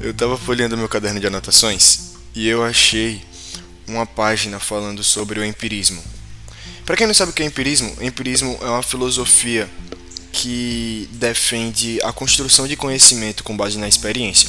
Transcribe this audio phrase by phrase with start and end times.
[0.00, 3.22] Eu tava folheando meu caderno de anotações e eu achei
[3.86, 6.02] uma página falando sobre o empirismo.
[6.86, 9.68] Para quem não sabe o que é empirismo, empirismo é uma filosofia
[10.32, 14.48] que defende a construção de conhecimento com base na experiência.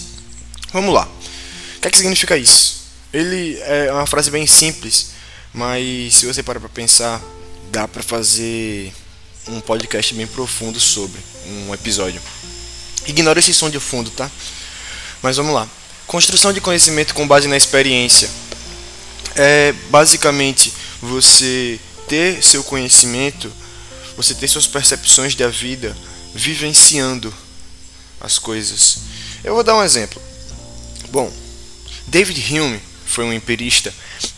[0.71, 1.05] Vamos lá.
[1.05, 2.83] O que, é que significa isso?
[3.11, 5.11] Ele é uma frase bem simples,
[5.53, 7.21] mas se você parar para pensar,
[7.69, 8.93] dá para fazer
[9.49, 12.21] um podcast bem profundo sobre um episódio.
[13.05, 14.31] Ignora esse som de fundo, tá?
[15.21, 15.67] Mas vamos lá.
[16.07, 18.29] Construção de conhecimento com base na experiência.
[19.35, 23.51] É basicamente você ter seu conhecimento,
[24.17, 25.95] você ter suas percepções da vida
[26.33, 27.33] vivenciando
[28.19, 28.99] as coisas.
[29.43, 30.21] Eu vou dar um exemplo.
[31.09, 31.31] Bom,
[32.07, 33.93] David Hume foi um empirista.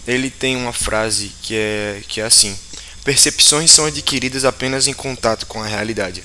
[0.07, 2.57] Ele tem uma frase que é que é assim:
[3.03, 6.23] percepções são adquiridas apenas em contato com a realidade.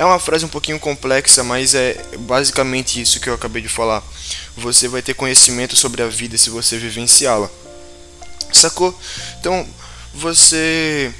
[0.00, 4.02] É uma frase um pouquinho complexa, mas é basicamente isso que eu acabei de falar.
[4.56, 7.50] Você vai ter conhecimento sobre a vida se você vivenciá-la.
[8.50, 8.98] Sacou?
[9.38, 9.68] Então,
[10.14, 11.12] você.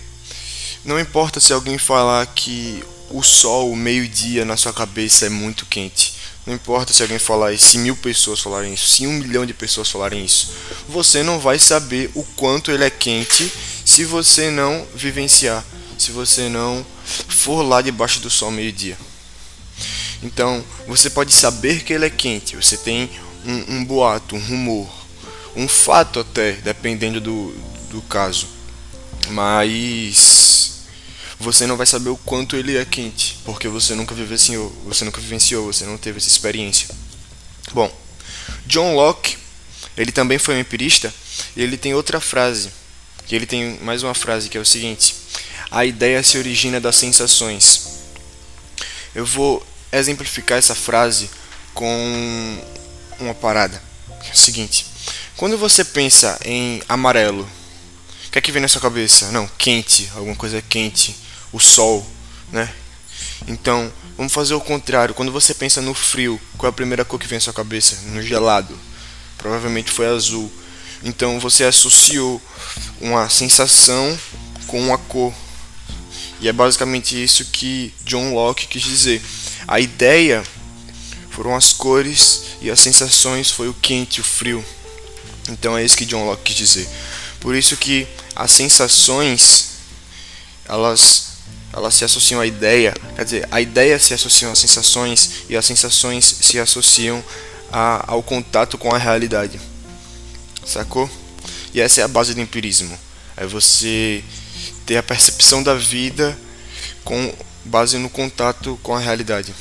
[0.83, 5.67] Não importa se alguém falar que o sol, o meio-dia na sua cabeça é muito
[5.67, 6.15] quente.
[6.47, 9.53] Não importa se alguém falar isso, se mil pessoas falarem isso, se um milhão de
[9.53, 10.55] pessoas falarem isso.
[10.89, 13.53] Você não vai saber o quanto ele é quente
[13.85, 15.63] se você não vivenciar,
[15.99, 16.83] se você não
[17.41, 18.99] for lá debaixo do sol meio-dia.
[20.23, 23.11] Então, você pode saber que ele é quente, você tem
[23.47, 24.91] um, um boato, um rumor,
[25.57, 27.55] um fato até, dependendo do,
[27.89, 28.47] do caso.
[29.31, 30.83] Mas
[31.39, 35.21] você não vai saber o quanto ele é quente, porque você nunca vivenciou, você nunca
[35.21, 36.89] vivenciou, você não teve essa experiência.
[37.73, 37.91] Bom,
[38.67, 39.39] John Locke,
[39.97, 41.13] ele também foi um empirista,
[41.57, 42.71] e ele tem outra frase,
[43.27, 45.15] que ele tem mais uma frase que é o seguinte:
[45.71, 47.89] a ideia se origina das sensações.
[49.15, 51.31] Eu vou exemplificar essa frase
[51.75, 52.59] com
[53.19, 53.83] uma parada.
[54.29, 54.87] É o seguinte:
[55.37, 57.49] quando você pensa em amarelo,
[58.27, 59.31] o que é que vem na sua cabeça?
[59.31, 61.17] Não, quente, alguma coisa quente,
[61.53, 62.07] o sol,
[62.53, 62.73] né?
[63.47, 65.15] Então, vamos fazer o contrário.
[65.15, 67.97] Quando você pensa no frio, qual é a primeira cor que vem na sua cabeça?
[68.07, 68.79] No gelado.
[69.39, 70.53] Provavelmente foi azul.
[71.03, 72.41] Então você associou
[73.01, 74.19] uma sensação
[74.67, 75.33] com uma cor.
[76.41, 79.23] E é basicamente isso que John Locke quis dizer.
[79.69, 80.43] A ideia
[81.31, 84.65] foram as cores e as sensações foi o quente, o frio.
[85.49, 86.89] Então é isso que John Locke quis dizer.
[87.41, 89.71] Por isso que as sensações
[90.67, 91.31] elas
[91.73, 95.65] elas se associam à ideia, quer dizer, a ideia se associa às sensações e as
[95.65, 97.23] sensações se associam
[97.73, 99.61] a, ao contato com a realidade.
[100.67, 101.09] Sacou?
[101.73, 102.99] E essa é a base do empirismo.
[103.37, 104.25] É você
[104.91, 106.37] ter a percepção da vida
[107.05, 107.33] com
[107.65, 109.55] base no contato com a realidade.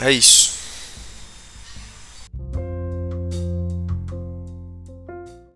[0.00, 0.53] É isso.